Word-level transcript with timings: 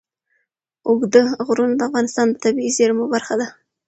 اوږده 0.87 1.21
غرونه 1.45 1.75
د 1.77 1.81
افغانستان 1.89 2.27
د 2.29 2.35
طبیعي 2.43 2.71
زیرمو 2.77 3.05
برخه 3.13 3.33
ده. 3.39 3.47